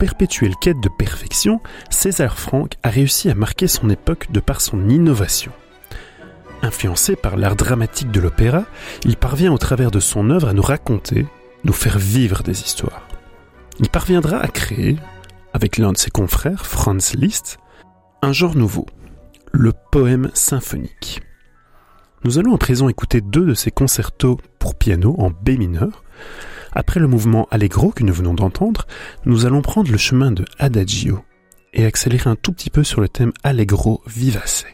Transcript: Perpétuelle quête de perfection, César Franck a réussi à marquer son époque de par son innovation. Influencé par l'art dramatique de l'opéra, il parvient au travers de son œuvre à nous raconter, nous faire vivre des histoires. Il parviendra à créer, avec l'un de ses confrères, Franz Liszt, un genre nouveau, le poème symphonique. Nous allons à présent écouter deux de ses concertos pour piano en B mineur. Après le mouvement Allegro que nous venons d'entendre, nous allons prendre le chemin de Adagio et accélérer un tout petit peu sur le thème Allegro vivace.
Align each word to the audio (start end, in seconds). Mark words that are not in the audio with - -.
Perpétuelle 0.00 0.56
quête 0.56 0.80
de 0.80 0.88
perfection, 0.88 1.60
César 1.90 2.38
Franck 2.38 2.72
a 2.82 2.88
réussi 2.88 3.28
à 3.28 3.34
marquer 3.34 3.68
son 3.68 3.90
époque 3.90 4.32
de 4.32 4.40
par 4.40 4.62
son 4.62 4.88
innovation. 4.88 5.52
Influencé 6.62 7.16
par 7.16 7.36
l'art 7.36 7.54
dramatique 7.54 8.10
de 8.10 8.18
l'opéra, 8.18 8.64
il 9.04 9.18
parvient 9.18 9.52
au 9.52 9.58
travers 9.58 9.90
de 9.90 10.00
son 10.00 10.30
œuvre 10.30 10.48
à 10.48 10.54
nous 10.54 10.62
raconter, 10.62 11.26
nous 11.64 11.74
faire 11.74 11.98
vivre 11.98 12.42
des 12.42 12.62
histoires. 12.62 13.06
Il 13.78 13.90
parviendra 13.90 14.38
à 14.38 14.48
créer, 14.48 14.96
avec 15.52 15.76
l'un 15.76 15.92
de 15.92 15.98
ses 15.98 16.10
confrères, 16.10 16.64
Franz 16.64 17.14
Liszt, 17.14 17.58
un 18.22 18.32
genre 18.32 18.56
nouveau, 18.56 18.86
le 19.52 19.74
poème 19.92 20.30
symphonique. 20.32 21.20
Nous 22.24 22.38
allons 22.38 22.54
à 22.54 22.58
présent 22.58 22.88
écouter 22.88 23.20
deux 23.20 23.44
de 23.44 23.54
ses 23.54 23.70
concertos 23.70 24.38
pour 24.58 24.76
piano 24.76 25.14
en 25.18 25.30
B 25.30 25.58
mineur. 25.58 26.04
Après 26.72 27.00
le 27.00 27.06
mouvement 27.08 27.48
Allegro 27.50 27.90
que 27.90 28.04
nous 28.04 28.12
venons 28.12 28.34
d'entendre, 28.34 28.86
nous 29.24 29.46
allons 29.46 29.62
prendre 29.62 29.90
le 29.90 29.98
chemin 29.98 30.30
de 30.30 30.44
Adagio 30.58 31.20
et 31.72 31.84
accélérer 31.84 32.30
un 32.30 32.36
tout 32.36 32.52
petit 32.52 32.70
peu 32.70 32.84
sur 32.84 33.00
le 33.00 33.08
thème 33.08 33.32
Allegro 33.42 34.02
vivace. 34.06 34.64